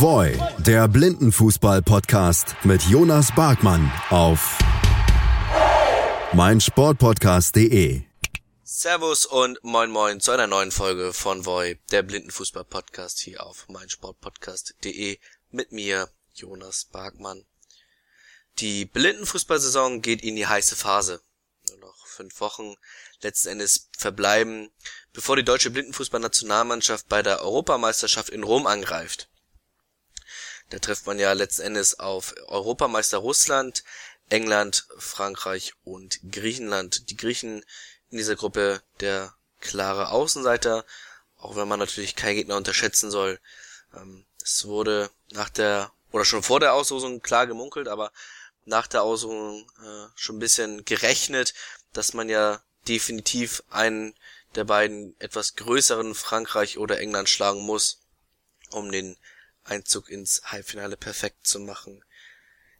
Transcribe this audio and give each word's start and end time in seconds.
Voy, 0.00 0.40
der 0.58 0.86
Blindenfußball-Podcast 0.86 2.54
mit 2.62 2.82
Jonas 2.84 3.34
Barkmann 3.34 3.90
auf 4.10 4.56
meinsportpodcast.de. 6.32 8.02
Servus 8.62 9.26
und 9.26 9.58
moin 9.64 9.90
moin 9.90 10.20
zu 10.20 10.30
einer 10.30 10.46
neuen 10.46 10.70
Folge 10.70 11.12
von 11.12 11.44
Voy, 11.44 11.80
der 11.90 12.04
Blindenfußball-Podcast 12.04 13.18
hier 13.18 13.44
auf 13.44 13.68
meinsportpodcast.de 13.68 15.18
mit 15.50 15.72
mir, 15.72 16.08
Jonas 16.32 16.84
Barkmann. 16.84 17.44
Die 18.60 18.84
Blindenfußballsaison 18.84 20.00
geht 20.00 20.22
in 20.22 20.36
die 20.36 20.46
heiße 20.46 20.76
Phase. 20.76 21.22
Nur 21.70 21.78
noch 21.78 22.06
fünf 22.06 22.40
Wochen 22.40 22.76
letzten 23.20 23.48
Endes 23.48 23.88
verbleiben, 23.98 24.70
bevor 25.12 25.34
die 25.34 25.42
deutsche 25.44 25.70
Blindenfußballnationalmannschaft 25.70 27.08
bei 27.08 27.20
der 27.24 27.42
Europameisterschaft 27.42 28.28
in 28.28 28.44
Rom 28.44 28.68
angreift. 28.68 29.28
Da 30.70 30.78
trifft 30.78 31.06
man 31.06 31.18
ja 31.18 31.32
letzten 31.32 31.62
Endes 31.62 31.98
auf 31.98 32.34
Europameister 32.46 33.18
Russland, 33.18 33.84
England, 34.28 34.86
Frankreich 34.98 35.72
und 35.84 36.20
Griechenland. 36.30 37.08
Die 37.10 37.16
Griechen 37.16 37.64
in 38.10 38.18
dieser 38.18 38.36
Gruppe 38.36 38.82
der 39.00 39.34
klare 39.60 40.10
Außenseiter, 40.10 40.84
auch 41.38 41.56
wenn 41.56 41.68
man 41.68 41.78
natürlich 41.78 42.16
keinen 42.16 42.36
Gegner 42.36 42.56
unterschätzen 42.56 43.10
soll. 43.10 43.40
Ähm, 43.94 44.26
es 44.42 44.66
wurde 44.66 45.10
nach 45.32 45.48
der 45.48 45.92
oder 46.10 46.24
schon 46.24 46.42
vor 46.42 46.60
der 46.60 46.74
Auslosung 46.74 47.20
klar 47.20 47.46
gemunkelt, 47.46 47.88
aber 47.88 48.12
nach 48.64 48.86
der 48.86 49.02
Auslosung 49.02 49.70
äh, 49.82 50.06
schon 50.14 50.36
ein 50.36 50.40
bisschen 50.40 50.84
gerechnet, 50.84 51.54
dass 51.92 52.14
man 52.14 52.28
ja 52.28 52.62
definitiv 52.86 53.62
einen 53.70 54.14
der 54.54 54.64
beiden 54.64 55.14
etwas 55.20 55.56
größeren 55.56 56.14
Frankreich 56.14 56.78
oder 56.78 56.98
England 56.98 57.28
schlagen 57.28 57.60
muss, 57.60 58.00
um 58.70 58.90
den 58.90 59.16
Einzug 59.68 60.10
ins 60.10 60.42
Halbfinale 60.44 60.96
perfekt 60.96 61.46
zu 61.46 61.60
machen. 61.60 62.04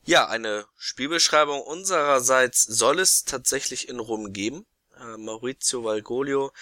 Ja, 0.04 0.26
eine 0.28 0.66
Spielbeschreibung 0.76 1.60
unsererseits 1.60 2.62
soll 2.62 2.98
es 2.98 3.24
tatsächlich 3.24 3.88
in 3.88 3.98
Rom 3.98 4.32
geben. 4.32 4.66
Äh, 4.98 5.16
Maurizio 5.18 5.84
Valgolio, 5.84 6.52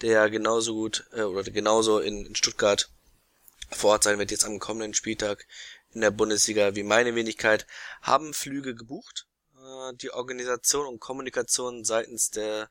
der 0.00 0.30
genauso 0.30 0.74
gut 0.74 1.06
äh, 1.12 1.22
oder 1.22 1.42
genauso 1.44 2.00
in, 2.00 2.24
in 2.24 2.34
Stuttgart 2.34 2.88
vor 3.70 3.92
Ort 3.92 4.04
sein 4.04 4.18
wird 4.18 4.30
jetzt 4.30 4.44
am 4.44 4.58
kommenden 4.58 4.94
Spieltag 4.94 5.46
in 5.92 6.00
der 6.00 6.10
Bundesliga 6.10 6.74
wie 6.74 6.82
meine 6.82 7.14
Wenigkeit, 7.14 7.66
haben 8.02 8.34
Flüge 8.34 8.74
gebucht. 8.74 9.26
Äh, 9.56 9.94
die 9.96 10.10
Organisation 10.10 10.86
und 10.86 11.00
Kommunikation 11.00 11.84
seitens 11.84 12.30
der, 12.30 12.70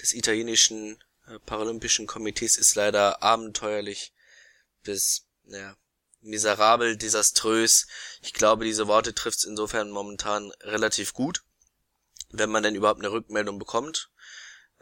des 0.00 0.14
italienischen 0.14 1.02
äh, 1.26 1.38
Paralympischen 1.46 2.06
Komitees 2.06 2.56
ist 2.56 2.74
leider 2.74 3.22
abenteuerlich 3.22 4.12
bis, 4.82 5.26
naja, 5.44 5.76
miserabel, 6.22 6.96
desaströs. 6.96 7.86
Ich 8.22 8.32
glaube, 8.32 8.64
diese 8.64 8.86
Worte 8.86 9.14
trifft's 9.14 9.44
insofern 9.44 9.90
momentan 9.90 10.52
relativ 10.62 11.12
gut, 11.12 11.42
wenn 12.30 12.50
man 12.50 12.62
denn 12.62 12.74
überhaupt 12.74 13.00
eine 13.00 13.12
Rückmeldung 13.12 13.58
bekommt. 13.58 14.10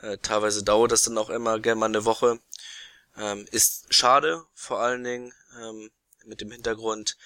Äh, 0.00 0.18
teilweise 0.18 0.62
dauert 0.62 0.92
das 0.92 1.02
dann 1.02 1.18
auch 1.18 1.30
immer 1.30 1.58
gerne 1.60 1.78
mal 1.80 1.86
eine 1.86 2.04
Woche. 2.04 2.40
Ähm, 3.16 3.46
ist 3.50 3.92
schade, 3.92 4.44
vor 4.54 4.80
allen 4.80 5.04
Dingen 5.04 5.32
ähm, 5.60 5.90
mit 6.24 6.40
dem 6.40 6.50
Hintergrund, 6.50 7.16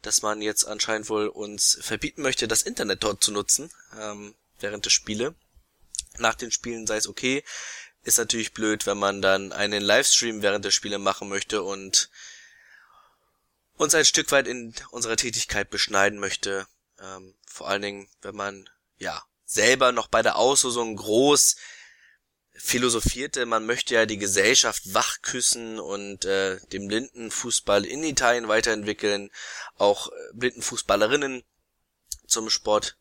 dass 0.00 0.22
man 0.22 0.40
jetzt 0.40 0.64
anscheinend 0.64 1.08
wohl 1.08 1.28
uns 1.28 1.78
verbieten 1.80 2.22
möchte, 2.22 2.48
das 2.48 2.62
Internet 2.62 3.04
dort 3.04 3.22
zu 3.22 3.32
nutzen 3.32 3.70
ähm, 3.98 4.34
während 4.60 4.84
der 4.84 4.90
Spiele. 4.90 5.34
Nach 6.18 6.34
den 6.34 6.50
Spielen 6.50 6.86
sei 6.86 6.96
es 6.96 7.08
okay. 7.08 7.44
Ist 8.04 8.18
natürlich 8.18 8.52
blöd, 8.52 8.86
wenn 8.86 8.98
man 8.98 9.22
dann 9.22 9.52
einen 9.52 9.82
Livestream 9.82 10.42
während 10.42 10.64
der 10.64 10.72
Spiele 10.72 10.98
machen 10.98 11.28
möchte 11.28 11.62
und 11.62 12.10
uns 13.76 13.94
ein 13.94 14.04
Stück 14.04 14.30
weit 14.32 14.46
in 14.46 14.74
unserer 14.90 15.16
Tätigkeit 15.16 15.70
beschneiden 15.70 16.18
möchte. 16.18 16.66
Ähm, 17.00 17.34
vor 17.46 17.68
allen 17.68 17.82
Dingen, 17.82 18.08
wenn 18.20 18.36
man 18.36 18.68
ja 18.96 19.22
selber 19.44 19.92
noch 19.92 20.08
bei 20.08 20.22
der 20.22 20.36
Auslosung 20.36 20.96
groß 20.96 21.56
philosophierte, 22.54 23.46
man 23.46 23.66
möchte 23.66 23.94
ja 23.94 24.06
die 24.06 24.18
Gesellschaft 24.18 24.94
wachküssen 24.94 25.80
und 25.80 26.24
äh, 26.24 26.60
dem 26.68 26.86
Blindenfußball 26.86 27.84
in 27.84 28.04
Italien 28.04 28.48
weiterentwickeln, 28.48 29.30
auch 29.76 30.08
äh, 30.08 30.12
Blindenfußballerinnen 30.34 31.44
zum 32.26 32.50
Sport 32.50 32.96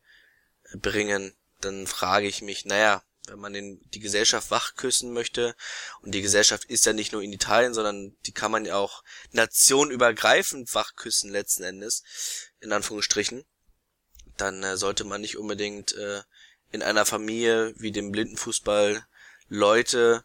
bringen, 0.73 1.35
dann 1.59 1.85
frage 1.85 2.27
ich 2.27 2.41
mich, 2.41 2.65
naja, 2.65 3.03
wenn 3.27 3.39
man 3.39 3.53
den, 3.53 3.79
die 3.91 3.99
Gesellschaft 3.99 4.51
wachküssen 4.51 5.13
möchte. 5.13 5.55
Und 6.01 6.13
die 6.13 6.21
Gesellschaft 6.21 6.65
ist 6.65 6.85
ja 6.85 6.93
nicht 6.93 7.11
nur 7.11 7.21
in 7.21 7.33
Italien, 7.33 7.73
sondern 7.73 8.15
die 8.25 8.31
kann 8.31 8.51
man 8.51 8.65
ja 8.65 8.75
auch 8.77 9.03
nationübergreifend 9.31 10.73
wachküssen 10.73 11.29
letzten 11.29 11.63
Endes, 11.63 12.03
in 12.59 12.71
Anführungsstrichen. 12.71 13.45
Dann 14.37 14.63
äh, 14.63 14.77
sollte 14.77 15.03
man 15.03 15.21
nicht 15.21 15.37
unbedingt 15.37 15.93
äh, 15.93 16.21
in 16.71 16.81
einer 16.81 17.05
Familie 17.05 17.73
wie 17.77 17.91
dem 17.91 18.11
Blindenfußball 18.11 19.05
Leute 19.49 20.23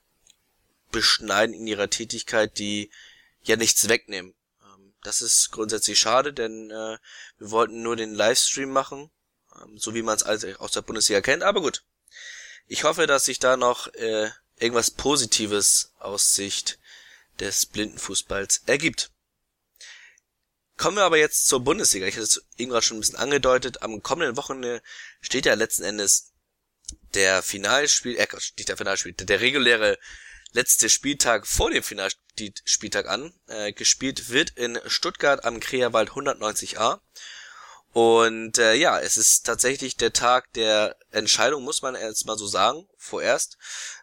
beschneiden 0.93 1.55
in 1.55 1.67
ihrer 1.67 1.91
Tätigkeit, 1.91 2.59
die 2.59 2.91
ja 3.43 3.57
nichts 3.57 3.89
wegnehmen. 3.89 4.35
Ähm, 4.63 4.95
das 5.03 5.23
ist 5.23 5.51
grundsätzlich 5.51 5.99
schade, 5.99 6.33
denn 6.33 6.71
äh, 6.71 6.99
wir 7.39 7.51
wollten 7.51 7.83
nur 7.83 7.97
den 7.97 8.15
Livestream 8.15 8.71
machen, 8.71 9.11
ähm, 9.61 9.77
so 9.77 9.95
wie 9.95 10.03
man 10.03 10.17
es 10.17 10.23
aus 10.23 10.73
der 10.73 10.83
Bundesliga 10.83 11.21
kennt. 11.21 11.43
Aber 11.43 11.61
gut, 11.61 11.85
ich 12.69 12.85
hoffe, 12.85 13.07
dass 13.07 13.25
sich 13.25 13.39
da 13.39 13.57
noch 13.57 13.89
äh, 13.95 14.31
irgendwas 14.59 14.91
Positives 14.91 15.93
aus 15.99 16.35
Sicht 16.35 16.79
des 17.39 17.67
Blindenfußballs 17.67 18.63
ergibt. 18.67 19.11
Kommen 20.77 20.97
wir 20.97 21.05
aber 21.05 21.19
jetzt 21.19 21.47
zur 21.47 21.61
Bundesliga. 21.61 22.07
Ich 22.07 22.17
hatte 22.17 22.25
es 22.25 22.45
eben 22.59 22.71
gerade 22.71 22.85
schon 22.85 22.99
ein 22.99 23.01
bisschen 23.01 23.17
angedeutet. 23.17 23.83
Am 23.83 24.03
kommenden 24.03 24.37
Wochenende 24.37 24.83
steht 25.21 25.47
ja 25.47 25.55
letzten 25.55 25.85
Endes 25.85 26.33
der 27.15 27.43
Finalspiel, 27.43 28.17
äh, 28.17 28.29
nicht 28.57 28.69
der 28.69 28.77
Finalspiel, 28.77 29.13
der 29.13 29.41
reguläre 29.41 29.99
letzte 30.53 30.89
Spieltag 30.91 31.47
vor 31.47 31.71
dem 31.71 31.83
Finalspieltag 31.83 33.09
an. 33.09 33.33
Äh, 33.47 33.73
gespielt 33.73 34.29
wird 34.31 34.51
in 34.51 34.79
Stuttgart 34.87 35.45
am 35.45 35.61
Kreerwald 35.61 36.11
190a. 36.11 37.01
Und 37.97 38.59
äh, 38.59 38.75
ja, 38.75 39.01
es 39.01 39.17
ist 39.17 39.47
tatsächlich 39.47 39.97
der 39.97 40.13
Tag 40.13 40.53
der 40.53 40.99
Entscheidung, 41.13 41.65
muss 41.65 41.81
man 41.81 41.95
jetzt 41.95 42.27
mal 42.27 42.37
so 42.37 42.47
sagen, 42.47 42.87
vorerst. 42.99 43.57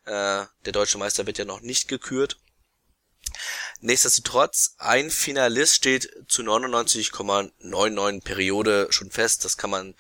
Äh, 0.05 0.45
der 0.65 0.71
deutsche 0.71 0.97
Meister 0.97 1.27
wird 1.27 1.37
ja 1.37 1.45
noch 1.45 1.61
nicht 1.61 1.87
gekürt. 1.87 2.39
Nichtsdestotrotz, 3.81 4.73
ein 4.79 5.11
Finalist 5.11 5.75
steht 5.75 6.09
zu 6.27 6.41
99,99 6.41 8.23
Periode 8.23 8.87
schon 8.89 9.11
fest, 9.11 9.45
das 9.45 9.57
kann 9.57 9.69
man 9.69 9.93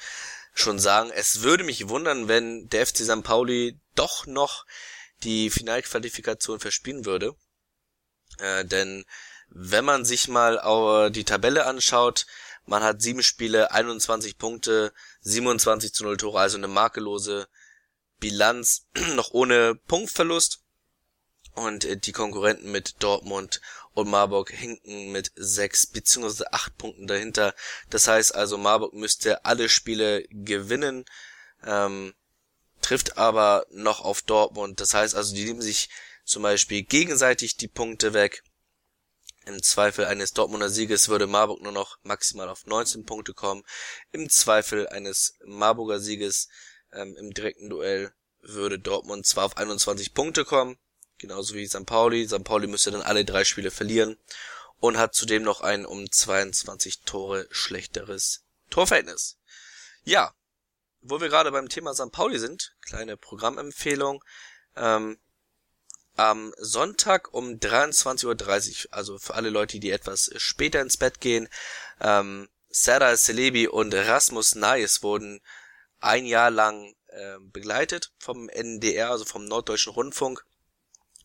schon 0.55 0.79
sagen. 0.79 1.11
Es 1.13 1.43
würde 1.43 1.63
mich 1.63 1.87
wundern, 1.87 2.27
wenn 2.27 2.67
der 2.69 2.87
FC 2.87 3.03
St. 3.03 3.21
Pauli 3.21 3.79
doch 3.93 4.25
noch 4.25 4.65
die 5.21 5.51
Finalqualifikation 5.51 6.59
verspielen 6.59 7.05
würde. 7.05 7.35
Äh, 8.39 8.65
denn 8.65 9.05
wenn 9.49 9.85
man 9.85 10.03
sich 10.03 10.29
mal 10.29 11.11
die 11.11 11.25
Tabelle 11.25 11.67
anschaut, 11.67 12.25
man 12.65 12.83
hat 12.83 13.01
sieben 13.01 13.23
Spiele, 13.23 13.71
21 13.71 14.37
Punkte, 14.37 14.93
27 15.21 15.93
zu 15.93 16.03
0 16.03 16.17
Tore, 16.17 16.39
also 16.39 16.57
eine 16.57 16.67
makellose 16.67 17.47
Bilanz, 18.19 18.87
noch 19.15 19.31
ohne 19.31 19.75
Punktverlust. 19.75 20.59
Und 21.55 21.85
äh, 21.85 21.97
die 21.97 22.13
Konkurrenten 22.13 22.71
mit 22.71 22.95
Dortmund 23.03 23.61
und 23.93 24.09
Marburg 24.09 24.51
hinken 24.51 25.11
mit 25.11 25.31
sechs 25.35 25.85
beziehungsweise 25.85 26.51
acht 26.51 26.77
Punkten 26.77 27.05
dahinter. 27.05 27.53
Das 27.89 28.07
heißt 28.07 28.33
also, 28.33 28.57
Marburg 28.57 28.93
müsste 28.93 29.45
alle 29.45 29.69
Spiele 29.69 30.25
gewinnen, 30.29 31.05
ähm, 31.63 32.13
trifft 32.81 33.17
aber 33.17 33.65
noch 33.69 34.01
auf 34.01 34.21
Dortmund. 34.23 34.79
Das 34.79 34.93
heißt 34.93 35.15
also, 35.15 35.35
die 35.35 35.45
nehmen 35.45 35.61
sich 35.61 35.89
zum 36.25 36.43
Beispiel 36.43 36.83
gegenseitig 36.83 37.57
die 37.57 37.67
Punkte 37.67 38.13
weg. 38.13 38.43
Im 39.45 39.61
Zweifel 39.61 40.05
eines 40.05 40.31
Dortmunder 40.31 40.69
Sieges 40.69 41.09
würde 41.09 41.27
Marburg 41.27 41.61
nur 41.61 41.71
noch 41.71 41.97
maximal 42.03 42.47
auf 42.47 42.65
19 42.65 43.05
Punkte 43.05 43.33
kommen. 43.33 43.63
Im 44.11 44.29
Zweifel 44.29 44.87
eines 44.87 45.35
Marburger 45.45 45.99
Sieges 45.99 46.47
ähm, 46.93 47.15
im 47.17 47.33
direkten 47.33 47.69
Duell 47.69 48.13
würde 48.41 48.79
Dortmund 48.79 49.25
zwar 49.25 49.45
auf 49.45 49.57
21 49.57 50.13
Punkte 50.13 50.45
kommen, 50.45 50.77
genauso 51.17 51.55
wie 51.55 51.67
St. 51.67 51.85
Pauli. 51.85 52.27
St. 52.27 52.43
Pauli 52.43 52.67
müsste 52.67 52.91
dann 52.91 53.01
alle 53.01 53.25
drei 53.25 53.43
Spiele 53.43 53.71
verlieren 53.71 54.17
und 54.79 54.97
hat 54.97 55.13
zudem 55.13 55.43
noch 55.43 55.61
ein 55.61 55.85
um 55.85 56.09
22 56.09 57.01
Tore 57.01 57.47
schlechteres 57.51 58.43
Torverhältnis. 58.69 59.37
Ja, 60.03 60.33
wo 61.01 61.19
wir 61.19 61.29
gerade 61.29 61.51
beim 61.51 61.69
Thema 61.69 61.93
St. 61.93 62.11
Pauli 62.11 62.39
sind, 62.39 62.75
kleine 62.81 63.17
Programmempfehlung. 63.17 64.23
Ähm, 64.75 65.19
am 66.15 66.53
Sonntag 66.57 67.33
um 67.33 67.59
23.30 67.59 68.85
Uhr, 68.85 68.93
also 68.93 69.17
für 69.17 69.33
alle 69.33 69.49
Leute, 69.49 69.79
die 69.79 69.91
etwas 69.91 70.31
später 70.37 70.81
ins 70.81 70.97
Bett 70.97 71.19
gehen, 71.19 71.49
ähm, 71.99 72.49
Sarah 72.69 73.15
Celebi 73.15 73.67
und 73.67 73.93
Rasmus 73.93 74.55
Nais 74.55 75.03
wurden 75.03 75.41
ein 75.99 76.25
Jahr 76.25 76.49
lang 76.49 76.95
äh, 77.07 77.37
begleitet 77.39 78.11
vom 78.17 78.49
NDR, 78.49 79.11
also 79.11 79.25
vom 79.25 79.45
Norddeutschen 79.45 79.93
Rundfunk. 79.93 80.43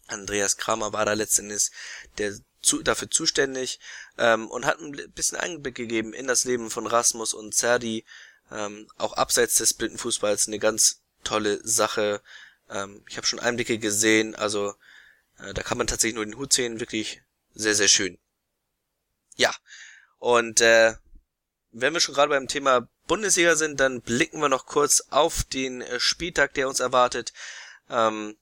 Andreas 0.07 0.57
Kramer 0.57 0.93
war 0.93 1.05
da 1.05 1.15
letztendlich 1.15 1.71
der 2.19 2.35
zu, 2.61 2.83
dafür 2.83 3.11
zuständig 3.11 3.81
ähm, 4.19 4.51
und 4.51 4.67
hat 4.67 4.79
ein 4.81 4.93
bisschen 5.13 5.39
Einblick 5.39 5.75
gegeben 5.75 6.13
in 6.13 6.27
das 6.27 6.45
Leben 6.45 6.71
von 6.71 6.87
Rasmus 6.87 7.35
und 7.35 7.55
Serdi, 7.55 8.05
ähm, 8.51 8.89
auch 8.97 9.15
abseits 9.15 9.57
des 9.57 9.75
Blindenfußballs 9.75 10.49
eine 10.49 10.59
ganz 10.59 11.03
tolle 11.25 11.61
Sache. 11.67 12.23
Ähm, 12.71 13.03
ich 13.09 13.17
habe 13.17 13.27
schon 13.27 13.41
Einblicke 13.41 13.79
gesehen, 13.79 14.35
also 14.35 14.75
äh, 15.39 15.55
da 15.55 15.63
kann 15.63 15.79
man 15.79 15.87
tatsächlich 15.87 16.17
nur 16.17 16.25
den 16.25 16.37
Hut 16.37 16.53
sehen, 16.53 16.81
wirklich 16.81 17.23
sehr, 17.55 17.75
sehr 17.75 17.89
schön. 17.89 18.19
Ja, 19.37 19.55
und 20.19 20.61
äh, 20.61 20.95
wenn 21.71 21.93
wir 21.93 22.01
schon 22.01 22.15
gerade 22.15 22.31
beim 22.31 22.49
Thema 22.49 22.89
Bundesliga 23.07 23.57
sind, 23.57 23.81
dann 23.81 24.03
blicken 24.03 24.41
wir 24.41 24.49
noch 24.49 24.67
kurz 24.67 25.01
auf 25.11 25.45
den 25.45 25.81
äh, 25.81 26.01
Spieltag, 26.01 26.55
der 26.55 26.69
uns 26.69 26.81
erwartet. 26.81 27.33
Ähm, 27.89 28.37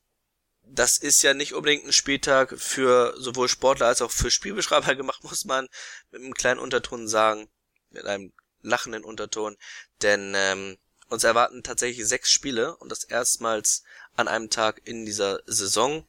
das 0.69 0.99
ist 0.99 1.23
ja 1.23 1.35
nicht 1.35 1.55
unbedingt 1.55 1.87
ein 1.87 1.93
Spieltag 1.93 2.59
für 2.59 3.15
sowohl 3.19 3.49
Sportler 3.49 3.87
als 3.87 4.03
auch 4.03 4.11
für 4.11 4.31
Spielbeschreiber 4.31 4.95
gemacht, 4.97 5.23
muss 5.23 5.45
man 5.45 5.69
mit 6.11 6.23
einem 6.23 6.35
kleinen 6.35 6.61
Unterton 6.61 7.09
sagen, 7.09 7.49
mit 7.91 8.05
einem 8.05 8.33
lachenden 8.63 9.05
Unterton, 9.05 9.57
denn 10.03 10.33
ähm, 10.35 10.77
uns 11.09 11.25
erwarten 11.25 11.63
tatsächlich 11.63 12.07
sechs 12.07 12.31
Spiele 12.31 12.77
und 12.77 12.91
das 12.91 13.05
erstmals 13.05 13.83
an 14.17 14.29
einem 14.29 14.51
Tag 14.51 14.83
in 14.85 15.05
dieser 15.05 15.41
Saison. 15.47 16.07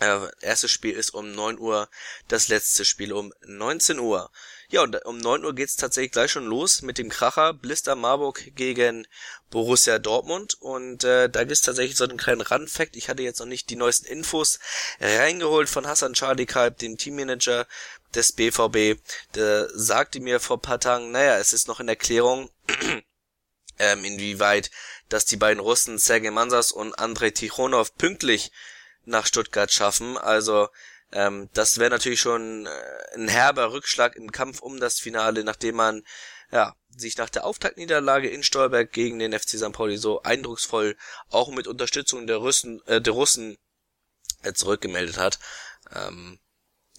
Äh, 0.00 0.28
erstes 0.40 0.70
Spiel 0.70 0.94
ist 0.94 1.14
um 1.14 1.32
9 1.32 1.58
Uhr, 1.58 1.88
das 2.28 2.48
letzte 2.48 2.84
Spiel 2.84 3.12
um 3.12 3.32
19 3.44 3.98
Uhr. 3.98 4.30
Ja, 4.72 4.82
und 4.82 5.04
um 5.04 5.18
9 5.18 5.44
Uhr 5.44 5.54
geht's 5.54 5.76
tatsächlich 5.76 6.12
gleich 6.12 6.30
schon 6.32 6.46
los 6.46 6.80
mit 6.80 6.96
dem 6.96 7.10
Kracher 7.10 7.52
Blister 7.52 7.94
Marburg 7.94 8.54
gegen 8.56 9.06
Borussia 9.50 9.98
Dortmund. 9.98 10.54
Und 10.60 11.04
äh, 11.04 11.28
da 11.28 11.44
gibt's 11.44 11.60
tatsächlich 11.60 11.96
so 11.98 12.04
einen 12.04 12.16
kleinen 12.16 12.40
Randfact. 12.40 12.96
Ich 12.96 13.10
hatte 13.10 13.22
jetzt 13.22 13.38
noch 13.38 13.46
nicht 13.46 13.68
die 13.68 13.76
neuesten 13.76 14.06
Infos 14.06 14.58
reingeholt 14.98 15.68
von 15.68 15.86
Hassan 15.86 16.14
Charlie 16.14 16.46
Kalb, 16.46 16.78
dem 16.78 16.96
Teammanager 16.96 17.66
des 18.14 18.32
BVB. 18.32 18.98
Der 19.34 19.68
sagte 19.74 20.20
mir 20.20 20.40
vor 20.40 20.60
paar 20.60 20.80
Tagen, 20.80 21.10
naja, 21.12 21.36
es 21.36 21.52
ist 21.52 21.68
noch 21.68 21.80
in 21.80 21.88
Erklärung, 21.88 22.48
ähm, 23.78 24.04
inwieweit, 24.04 24.70
dass 25.08 25.24
die 25.24 25.36
beiden 25.36 25.60
Russen 25.60 25.98
Sergei 25.98 26.30
Mansas 26.30 26.72
und 26.72 26.98
Andrei 26.98 27.30
Tichonov 27.30 27.94
pünktlich 27.96 28.52
nach 29.04 29.26
Stuttgart 29.26 29.72
schaffen. 29.72 30.16
Also 30.16 30.68
ähm, 31.12 31.50
das 31.52 31.78
wäre 31.78 31.90
natürlich 31.90 32.20
schon 32.20 32.66
äh, 32.66 33.14
ein 33.14 33.28
herber 33.28 33.72
Rückschlag 33.72 34.16
im 34.16 34.32
Kampf 34.32 34.60
um 34.60 34.80
das 34.80 34.98
Finale, 34.98 35.44
nachdem 35.44 35.76
man 35.76 36.02
ja 36.50 36.74
sich 36.96 37.16
nach 37.16 37.30
der 37.30 37.44
Auftaktniederlage 37.44 38.28
in 38.28 38.42
Stolberg 38.42 38.92
gegen 38.92 39.18
den 39.18 39.38
FC 39.38 39.50
St. 39.50 39.72
Pauli 39.72 39.96
so 39.96 40.22
eindrucksvoll 40.22 40.96
auch 41.30 41.50
mit 41.50 41.66
Unterstützung 41.66 42.26
der 42.26 42.36
Russen, 42.36 42.82
äh, 42.86 43.00
der 43.00 43.12
Russen 43.12 43.58
äh, 44.42 44.52
zurückgemeldet 44.52 45.18
hat. 45.18 45.38
Ähm, 45.94 46.38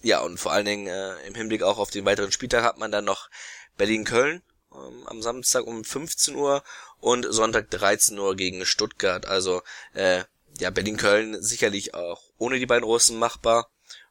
ja, 0.02 0.20
und 0.20 0.38
vor 0.38 0.52
allen 0.52 0.66
Dingen 0.66 0.86
äh, 0.86 1.26
im 1.26 1.34
Hinblick 1.34 1.62
auch 1.62 1.78
auf 1.78 1.90
den 1.90 2.04
weiteren 2.04 2.32
Spieltag 2.32 2.62
hat 2.62 2.78
man 2.78 2.92
dann 2.92 3.04
noch 3.04 3.30
Berlin-Köln 3.76 4.42
ähm, 4.74 5.06
am 5.06 5.22
Samstag 5.22 5.66
um 5.66 5.84
15 5.84 6.34
Uhr 6.34 6.62
und 7.00 7.26
Sonntag 7.28 7.70
13 7.70 8.18
Uhr 8.18 8.36
gegen 8.36 8.64
Stuttgart. 8.66 9.26
Also 9.26 9.62
äh, 9.94 10.24
ja, 10.58 10.70
Berlin-Köln 10.70 11.42
sicherlich 11.42 11.94
auch 11.94 12.22
ohne 12.38 12.58
die 12.58 12.66
beiden 12.66 12.84
Russen 12.84 13.18
machbar, 13.18 13.70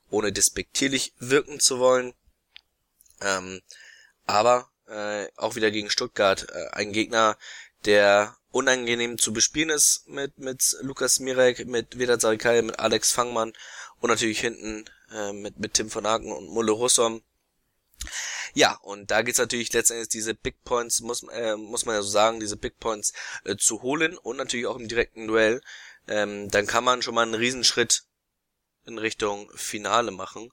ohne 0.10 0.31
despektierlich 0.31 1.13
wirken 1.19 1.60
zu 1.60 1.80
wollen. 1.80 2.13
Ähm, 3.21 3.62
aber 4.25 4.69
äh, 4.88 5.27
auch 5.36 5.56
wieder 5.56 5.71
gegen 5.71 5.89
Stuttgart 5.89 6.48
äh, 6.50 6.69
ein 6.74 6.92
Gegner, 6.92 7.38
der 7.86 8.36
unangenehm 8.51 9.18
zu 9.18 9.33
bespielen 9.33 9.71
ist 9.71 10.07
mit 10.07 10.38
mit 10.38 10.77
Lukas 10.81 11.19
Mirek, 11.19 11.66
mit 11.66 11.98
Vedat 11.98 12.21
Sarikaya, 12.21 12.62
mit 12.62 12.80
Alex 12.80 13.12
Fangmann 13.12 13.54
und 14.00 14.09
natürlich 14.09 14.39
hinten 14.39 14.86
äh, 15.12 15.33
mit 15.33 15.59
mit 15.59 15.74
Tim 15.74 15.89
von 15.89 16.06
Aken 16.06 16.31
und 16.31 16.50
Mulle 16.50 16.71
Russom. 16.71 17.24
Ja, 18.54 18.76
und 18.82 19.12
da 19.12 19.22
geht's 19.22 19.40
natürlich 19.40 19.74
letztendlich 19.74 20.10
diese 20.10 20.34
Big 20.34 20.64
Points, 20.64 21.02
muss, 21.02 21.24
äh, 21.32 21.56
muss 21.56 21.86
man 21.86 21.96
ja 21.96 22.02
so 22.02 22.10
sagen, 22.10 22.40
diese 22.40 22.58
Big 22.58 22.80
Points 22.80 23.14
äh, 23.46 23.56
zu 23.56 23.82
holen 23.82 24.18
und 24.18 24.38
natürlich 24.38 24.68
auch 24.68 24.78
im 24.78 24.88
direkten 24.88 25.28
Duell 25.28 25.62
ähm, 26.08 26.50
dann 26.50 26.68
kann 26.68 26.84
man 26.84 27.02
schon 27.02 27.16
mal 27.16 27.24
einen 27.24 27.34
Riesenschritt 27.34 28.04
in 28.86 28.98
Richtung 28.98 29.50
Finale 29.56 30.12
machen. 30.12 30.52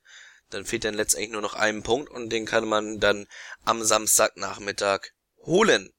Dann 0.50 0.64
fehlt 0.64 0.84
dann 0.84 0.94
letztendlich 0.94 1.32
nur 1.32 1.42
noch 1.42 1.54
ein 1.54 1.82
Punkt 1.82 2.10
und 2.10 2.30
den 2.30 2.46
kann 2.46 2.68
man 2.68 3.00
dann 3.00 3.26
am 3.64 3.82
Samstagnachmittag 3.82 5.08
holen. 5.44 5.92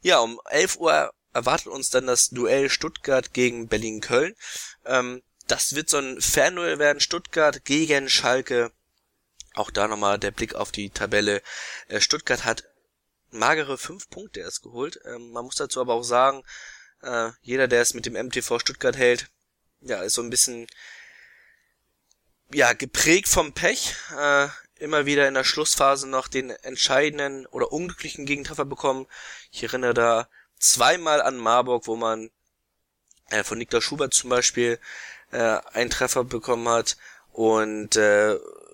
Ja, 0.00 0.18
um 0.18 0.40
11 0.50 0.76
Uhr 0.78 1.12
erwartet 1.32 1.68
uns 1.68 1.90
dann 1.90 2.06
das 2.06 2.28
Duell 2.28 2.68
Stuttgart 2.68 3.32
gegen 3.32 3.68
Berlin-Köln. 3.68 4.34
Ähm, 4.84 5.22
das 5.46 5.74
wird 5.74 5.88
so 5.88 5.98
ein 5.98 6.20
Fernduell 6.20 6.78
werden, 6.78 7.00
Stuttgart 7.00 7.64
gegen 7.64 8.08
Schalke. 8.08 8.72
Auch 9.54 9.70
da 9.70 9.86
nochmal 9.86 10.18
der 10.18 10.30
Blick 10.30 10.54
auf 10.54 10.72
die 10.72 10.90
Tabelle. 10.90 11.42
Äh, 11.88 12.00
Stuttgart 12.00 12.44
hat 12.44 12.64
magere 13.30 13.78
fünf 13.78 14.08
Punkte 14.08 14.40
erst 14.40 14.62
geholt. 14.62 14.98
Ähm, 15.04 15.30
man 15.32 15.44
muss 15.44 15.56
dazu 15.56 15.80
aber 15.80 15.94
auch 15.94 16.02
sagen, 16.02 16.42
äh, 17.02 17.30
jeder, 17.42 17.68
der 17.68 17.82
es 17.82 17.94
mit 17.94 18.06
dem 18.06 18.14
MTV 18.14 18.58
Stuttgart 18.58 18.96
hält, 18.96 19.30
ja, 19.80 20.02
ist 20.02 20.14
so 20.14 20.22
ein 20.22 20.30
bisschen 20.30 20.66
ja 22.52 22.72
geprägt 22.72 23.28
vom 23.28 23.52
Pech. 23.52 23.94
Äh, 24.16 24.48
immer 24.76 25.06
wieder 25.06 25.28
in 25.28 25.34
der 25.34 25.44
Schlussphase 25.44 26.08
noch 26.08 26.28
den 26.28 26.50
entscheidenden 26.50 27.46
oder 27.46 27.72
unglücklichen 27.72 28.26
Gegentreffer 28.26 28.64
bekommen. 28.64 29.06
Ich 29.50 29.62
erinnere 29.62 29.94
da 29.94 30.28
zweimal 30.58 31.22
an 31.22 31.36
Marburg, 31.36 31.86
wo 31.86 31.96
man 31.96 32.30
von 33.44 33.58
Niklas 33.58 33.84
Schubert 33.84 34.12
zum 34.12 34.28
Beispiel 34.28 34.78
einen 35.30 35.88
Treffer 35.88 36.24
bekommen 36.24 36.68
hat 36.68 36.96
und 37.30 37.96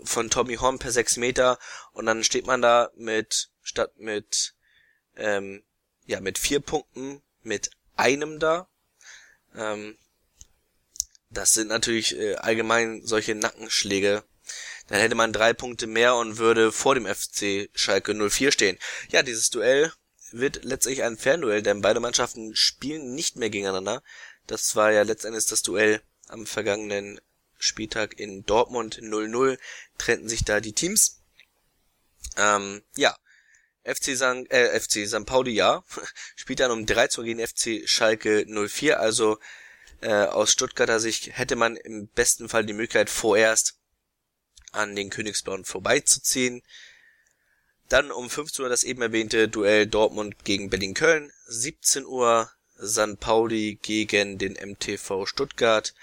von 0.02 0.30
Tommy 0.30 0.56
Horn 0.56 0.78
per 0.78 0.92
sechs 0.92 1.16
Meter 1.16 1.58
und 1.92 2.06
dann 2.06 2.24
steht 2.24 2.46
man 2.46 2.62
da 2.62 2.90
mit 2.96 3.50
statt 3.62 3.92
mit 3.98 4.54
ähm, 5.16 5.62
ja 6.06 6.20
mit 6.20 6.38
vier 6.38 6.60
Punkten 6.60 7.22
mit 7.42 7.70
einem 7.96 8.38
da. 8.38 8.68
Ähm, 9.54 9.98
das 11.30 11.52
sind 11.52 11.68
natürlich 11.68 12.16
äh, 12.16 12.36
allgemein 12.36 13.02
solche 13.04 13.34
Nackenschläge. 13.34 14.24
Dann 14.86 15.00
hätte 15.00 15.14
man 15.14 15.32
drei 15.32 15.52
Punkte 15.52 15.86
mehr 15.86 16.14
und 16.14 16.38
würde 16.38 16.72
vor 16.72 16.94
dem 16.94 17.06
FC 17.06 17.68
Schalke 17.74 18.14
04 18.14 18.52
stehen. 18.52 18.78
Ja, 19.10 19.22
dieses 19.22 19.50
Duell 19.50 19.92
wird 20.30 20.64
letztlich 20.64 21.02
ein 21.02 21.18
Fernduell, 21.18 21.62
denn 21.62 21.82
beide 21.82 22.00
Mannschaften 22.00 22.54
spielen 22.56 23.14
nicht 23.14 23.36
mehr 23.36 23.50
gegeneinander. 23.50 24.02
Das 24.46 24.76
war 24.76 24.92
ja 24.92 25.02
letztendlich 25.02 25.46
das 25.46 25.62
Duell 25.62 26.00
am 26.28 26.46
vergangenen 26.46 27.20
Spieltag 27.58 28.18
in 28.18 28.44
Dortmund 28.44 28.98
0-0 29.00 29.58
trennten 29.98 30.28
sich 30.28 30.44
da 30.44 30.60
die 30.60 30.72
Teams. 30.72 31.20
Ähm, 32.36 32.82
ja, 32.96 33.16
FC 33.84 34.16
St. 34.16 34.50
Äh, 34.50 34.78
FC 34.78 35.06
St. 35.06 35.26
Pauli 35.26 35.52
ja, 35.52 35.84
spielt 36.36 36.60
dann 36.60 36.70
um 36.70 36.86
13 36.86 37.20
Uhr 37.20 37.24
gegen 37.24 37.46
FC 37.46 37.88
Schalke 37.88 38.46
04, 38.46 39.00
also 39.00 39.38
äh, 40.00 40.24
aus 40.24 40.52
Stuttgarter 40.52 41.00
Sicht 41.00 41.36
hätte 41.36 41.56
man 41.56 41.76
im 41.76 42.08
besten 42.08 42.48
Fall 42.48 42.64
die 42.64 42.72
Möglichkeit 42.72 43.10
vorerst 43.10 43.78
an 44.72 44.94
den 44.94 45.10
Königsblauen 45.10 45.64
vorbeizuziehen. 45.64 46.62
Dann 47.88 48.10
um 48.10 48.28
15 48.28 48.64
Uhr 48.64 48.68
das 48.68 48.84
eben 48.84 49.00
erwähnte 49.00 49.48
Duell 49.48 49.86
Dortmund 49.86 50.44
gegen 50.44 50.68
Berlin-Köln, 50.68 51.32
17 51.46 52.04
Uhr 52.04 52.50
St. 52.84 53.18
Pauli 53.18 53.78
gegen 53.80 54.38
den 54.38 54.52
MTV 54.52 55.26
Stuttgart 55.26 55.94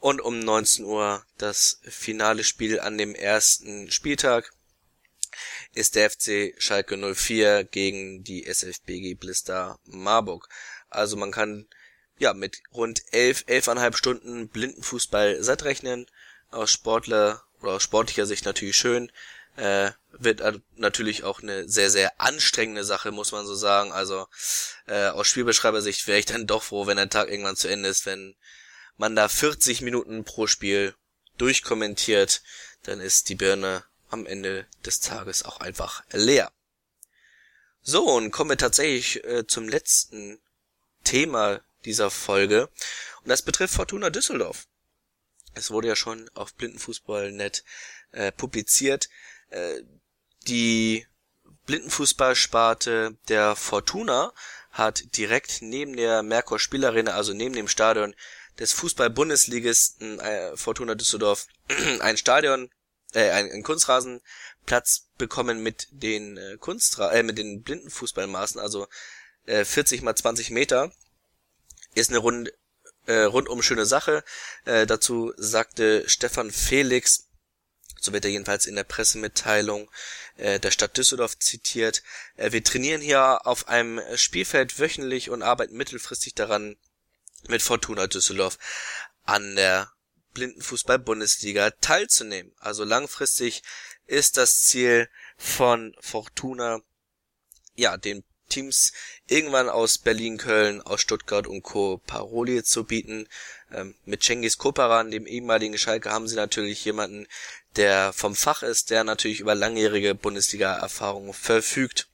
und 0.00 0.20
um 0.20 0.40
19 0.40 0.84
Uhr 0.84 1.24
das 1.38 1.80
finale 1.82 2.42
Spiel 2.42 2.80
an 2.80 2.98
dem 2.98 3.14
ersten 3.14 3.90
Spieltag 3.90 4.52
ist 5.74 5.94
der 5.94 6.10
FC 6.10 6.54
Schalke 6.58 6.96
04 6.96 7.64
gegen 7.64 8.24
die 8.24 8.46
SFBG 8.46 9.14
Blister 9.14 9.78
Marburg. 9.84 10.48
Also 10.88 11.16
man 11.16 11.30
kann 11.30 11.68
ja 12.18 12.34
mit 12.34 12.62
rund 12.72 13.02
elf, 13.12 13.44
elfeinhalb 13.46 13.96
Stunden 13.96 14.48
Blindenfußball 14.48 15.42
satt 15.42 15.64
rechnen. 15.64 16.06
Aus 16.50 16.72
Sportler 16.72 17.44
oder 17.60 17.72
aus 17.72 17.82
sportlicher 17.82 18.26
Sicht 18.26 18.44
natürlich 18.44 18.76
schön. 18.76 19.12
Äh, 19.56 19.92
wird 20.12 20.42
natürlich 20.76 21.22
auch 21.24 21.40
eine 21.40 21.68
sehr, 21.68 21.90
sehr 21.90 22.20
anstrengende 22.20 22.84
Sache, 22.84 23.12
muss 23.12 23.32
man 23.32 23.46
so 23.46 23.54
sagen. 23.54 23.92
Also 23.92 24.26
äh, 24.86 25.08
aus 25.08 25.28
Spielbeschreibersicht 25.28 26.06
wäre 26.08 26.18
ich 26.18 26.26
dann 26.26 26.46
doch 26.46 26.62
froh, 26.62 26.86
wenn 26.86 26.96
der 26.96 27.08
Tag 27.08 27.28
irgendwann 27.28 27.56
zu 27.56 27.68
Ende 27.68 27.88
ist, 27.88 28.06
wenn 28.06 28.34
man 29.00 29.16
da 29.16 29.28
40 29.28 29.80
Minuten 29.80 30.24
pro 30.24 30.46
Spiel 30.46 30.94
durchkommentiert, 31.38 32.42
dann 32.82 33.00
ist 33.00 33.30
die 33.30 33.34
Birne 33.34 33.82
am 34.10 34.26
Ende 34.26 34.66
des 34.84 35.00
Tages 35.00 35.42
auch 35.42 35.58
einfach 35.60 36.04
leer. 36.12 36.52
So, 37.80 38.04
und 38.04 38.30
kommen 38.30 38.50
wir 38.50 38.58
tatsächlich 38.58 39.24
äh, 39.24 39.46
zum 39.46 39.68
letzten 39.68 40.38
Thema 41.02 41.62
dieser 41.86 42.10
Folge. 42.10 42.68
Und 43.22 43.30
das 43.30 43.40
betrifft 43.40 43.74
Fortuna 43.74 44.10
Düsseldorf. 44.10 44.66
Es 45.54 45.70
wurde 45.70 45.88
ja 45.88 45.96
schon 45.96 46.28
auf 46.34 46.54
Blindenfußball.net 46.54 47.64
äh, 48.12 48.32
publiziert. 48.32 49.08
Äh, 49.48 49.80
die 50.46 51.06
Blindenfußballsparte 51.64 53.16
der 53.28 53.56
Fortuna 53.56 54.34
hat 54.72 55.16
direkt 55.16 55.62
neben 55.62 55.96
der 55.96 56.22
Merkur 56.22 56.58
Spielarena, 56.58 57.12
also 57.12 57.32
neben 57.32 57.54
dem 57.54 57.66
Stadion 57.66 58.14
des 58.58 58.72
Fußball-Bundesligisten 58.72 60.20
äh, 60.20 60.56
Fortuna 60.56 60.94
Düsseldorf, 60.94 61.46
ein 62.00 62.16
Stadion, 62.16 62.70
äh, 63.14 63.30
ein, 63.30 63.50
ein 63.50 63.62
Kunstrasenplatz 63.62 65.08
bekommen 65.18 65.62
mit 65.62 65.88
den 65.90 66.36
äh, 66.36 66.56
Kunstra 66.58 67.12
äh, 67.12 67.22
mit 67.22 67.38
den 67.38 67.62
Blindenfußballmaßen, 67.62 68.60
also 68.60 68.86
äh, 69.46 69.64
40 69.64 70.02
mal 70.02 70.14
20 70.14 70.50
Meter. 70.50 70.92
Ist 71.94 72.10
eine 72.10 72.18
rund, 72.18 72.52
äh, 73.06 73.22
rundum 73.22 73.62
schöne 73.62 73.86
Sache. 73.86 74.22
Äh, 74.64 74.86
dazu 74.86 75.32
sagte 75.36 76.08
Stefan 76.08 76.50
Felix, 76.50 77.26
so 78.00 78.12
wird 78.12 78.24
er 78.24 78.30
jedenfalls 78.30 78.66
in 78.66 78.76
der 78.76 78.84
Pressemitteilung 78.84 79.90
äh, 80.36 80.58
der 80.60 80.70
Stadt 80.70 80.96
Düsseldorf 80.96 81.38
zitiert. 81.38 82.02
Äh, 82.36 82.52
wir 82.52 82.64
trainieren 82.64 83.00
hier 83.00 83.46
auf 83.46 83.68
einem 83.68 84.00
Spielfeld 84.16 84.78
wöchentlich 84.78 85.30
und 85.30 85.42
arbeiten 85.42 85.76
mittelfristig 85.76 86.34
daran, 86.34 86.76
mit 87.48 87.62
Fortuna 87.62 88.06
Düsseldorf 88.06 88.58
an 89.24 89.56
der 89.56 89.92
Blindenfußball-Bundesliga 90.34 91.70
teilzunehmen. 91.80 92.52
Also 92.58 92.84
langfristig 92.84 93.62
ist 94.06 94.36
das 94.36 94.62
Ziel 94.64 95.08
von 95.36 95.94
Fortuna, 96.00 96.80
ja, 97.74 97.96
den 97.96 98.24
Teams 98.48 98.92
irgendwann 99.28 99.68
aus 99.68 99.98
Berlin, 99.98 100.36
Köln, 100.36 100.82
aus 100.82 101.00
Stuttgart 101.00 101.46
und 101.46 101.62
Co. 101.62 101.98
Paroli 102.06 102.62
zu 102.64 102.84
bieten. 102.84 103.28
Ähm, 103.72 103.94
mit 104.04 104.22
Cengiz 104.24 104.58
Koparan, 104.58 105.10
dem 105.10 105.26
ehemaligen 105.26 105.78
Schalke, 105.78 106.10
haben 106.10 106.26
sie 106.26 106.34
natürlich 106.36 106.84
jemanden, 106.84 107.28
der 107.76 108.12
vom 108.12 108.34
Fach 108.34 108.64
ist, 108.64 108.90
der 108.90 109.04
natürlich 109.04 109.38
über 109.40 109.54
langjährige 109.54 110.16
Bundesliga-Erfahrung 110.16 111.32
verfügt 111.32 112.09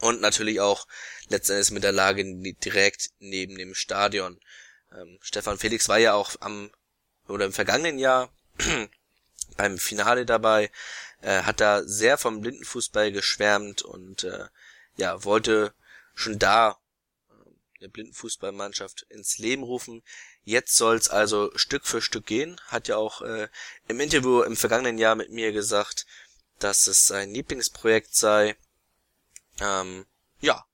und 0.00 0.20
natürlich 0.20 0.60
auch 0.60 0.86
letztendlich 1.28 1.70
mit 1.70 1.84
der 1.84 1.92
Lage 1.92 2.24
direkt 2.64 3.10
neben 3.18 3.56
dem 3.56 3.74
Stadion. 3.74 4.40
Ähm, 4.92 5.18
Stefan 5.22 5.58
Felix 5.58 5.88
war 5.88 5.98
ja 5.98 6.14
auch 6.14 6.36
am 6.40 6.70
oder 7.28 7.44
im 7.46 7.52
vergangenen 7.52 7.98
Jahr 7.98 8.32
beim 9.56 9.78
Finale 9.78 10.26
dabei, 10.26 10.70
äh, 11.22 11.42
hat 11.42 11.60
da 11.60 11.82
sehr 11.84 12.18
vom 12.18 12.40
Blindenfußball 12.40 13.12
geschwärmt 13.12 13.82
und 13.82 14.24
äh, 14.24 14.46
ja, 14.96 15.24
wollte 15.24 15.74
schon 16.14 16.38
da 16.38 16.78
äh, 17.28 17.80
eine 17.80 17.88
Blindenfußballmannschaft 17.88 19.06
ins 19.08 19.38
Leben 19.38 19.62
rufen. 19.62 20.02
Jetzt 20.42 20.76
soll's 20.76 21.08
also 21.08 21.50
Stück 21.56 21.86
für 21.86 22.02
Stück 22.02 22.26
gehen. 22.26 22.60
Hat 22.66 22.88
ja 22.88 22.96
auch 22.96 23.22
äh, 23.22 23.48
im 23.88 24.00
Interview 24.00 24.42
im 24.42 24.56
vergangenen 24.56 24.98
Jahr 24.98 25.14
mit 25.14 25.30
mir 25.30 25.52
gesagt, 25.52 26.06
dass 26.58 26.86
es 26.86 27.06
sein 27.06 27.32
Lieblingsprojekt 27.32 28.14
sei. 28.14 28.56
Ähm, 29.60 30.06
ja, 30.40 30.64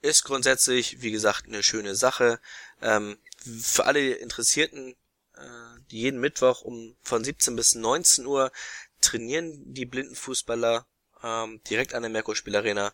ist 0.00 0.24
grundsätzlich, 0.24 1.02
wie 1.02 1.10
gesagt, 1.10 1.46
eine 1.46 1.62
schöne 1.62 1.94
Sache. 1.94 2.40
Ähm, 2.80 3.18
für 3.60 3.84
alle 3.84 4.14
Interessierten 4.14 4.96
äh, 5.36 5.80
jeden 5.88 6.20
Mittwoch 6.20 6.62
um 6.62 6.96
von 7.02 7.24
17 7.24 7.56
bis 7.56 7.74
19 7.74 8.26
Uhr 8.26 8.52
trainieren 9.00 9.74
die 9.74 9.86
blinden 9.86 10.14
Fußballer 10.14 10.86
ähm, 11.22 11.60
direkt 11.64 11.94
an 11.94 12.02
der 12.02 12.10
Merkur 12.10 12.36
Arena 12.54 12.92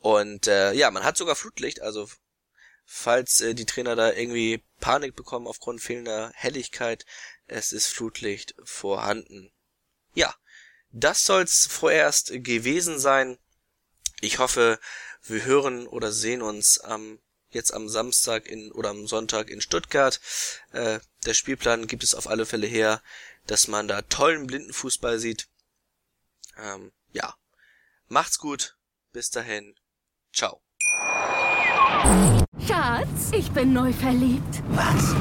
und 0.00 0.46
äh, 0.46 0.72
ja, 0.72 0.90
man 0.90 1.04
hat 1.04 1.16
sogar 1.16 1.36
Flutlicht, 1.36 1.82
also 1.82 2.08
falls 2.86 3.40
äh, 3.42 3.54
die 3.54 3.66
Trainer 3.66 3.96
da 3.96 4.12
irgendwie 4.12 4.64
Panik 4.80 5.14
bekommen 5.14 5.46
aufgrund 5.46 5.82
fehlender 5.82 6.32
Helligkeit, 6.34 7.04
es 7.46 7.72
ist 7.72 7.88
Flutlicht 7.88 8.54
vorhanden. 8.64 9.52
Ja, 10.14 10.34
das 10.90 11.24
soll's 11.24 11.66
vorerst 11.66 12.32
gewesen 12.32 12.98
sein. 12.98 13.38
Ich 14.20 14.38
hoffe, 14.38 14.78
wir 15.22 15.44
hören 15.44 15.86
oder 15.86 16.12
sehen 16.12 16.42
uns 16.42 16.78
am 16.78 17.18
jetzt 17.52 17.74
am 17.74 17.88
Samstag 17.88 18.46
in 18.46 18.70
oder 18.70 18.90
am 18.90 19.08
Sonntag 19.08 19.50
in 19.50 19.60
Stuttgart. 19.60 20.20
Äh, 20.72 21.00
der 21.26 21.34
Spielplan 21.34 21.88
gibt 21.88 22.04
es 22.04 22.14
auf 22.14 22.28
alle 22.28 22.46
Fälle 22.46 22.66
her, 22.66 23.02
dass 23.46 23.66
man 23.66 23.88
da 23.88 24.02
tollen 24.02 24.46
Blindenfußball 24.46 25.18
sieht. 25.18 25.48
Ähm, 26.56 26.92
ja, 27.12 27.34
macht's 28.06 28.38
gut, 28.38 28.76
bis 29.12 29.30
dahin, 29.30 29.74
ciao. 30.32 30.60
Schatz, 32.66 33.32
ich 33.32 33.50
bin 33.50 33.72
neu 33.72 33.92
verliebt. 33.92 34.62
Was? 34.68 35.14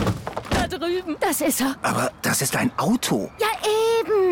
Da 0.51 0.67
drüben, 0.67 1.17
das 1.19 1.41
ist 1.41 1.61
er. 1.61 1.77
Aber 1.81 2.13
das 2.21 2.41
ist 2.41 2.55
ein 2.55 2.77
Auto. 2.77 3.31
Ja 3.39 3.48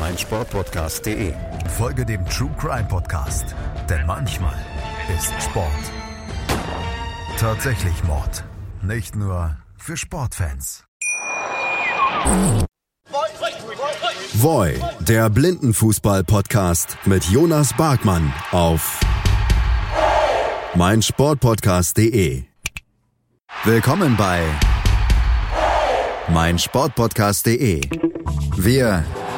meinsportpodcast.de. 0.00 1.34
Folge 1.76 2.04
dem 2.04 2.24
True 2.26 2.50
Crime 2.58 2.88
Podcast, 2.88 3.54
denn 3.88 4.04
manchmal 4.06 4.56
ist 5.16 5.32
Sport 5.42 5.92
tatsächlich 7.40 8.04
Mord. 8.04 8.44
Nicht 8.82 9.16
nur 9.16 9.56
für 9.78 9.96
Sportfans. 9.96 10.84
Voy, 14.34 14.74
der 15.00 15.30
Blindenfußball-Podcast 15.30 16.98
mit 17.06 17.24
Jonas 17.24 17.74
Barkmann 17.76 18.32
auf 18.52 19.00
meinsportpodcast.de. 20.74 22.44
Willkommen 23.64 24.16
bei 24.18 24.42
meinsportpodcast.de. 26.28 27.80
Wir 28.56 29.04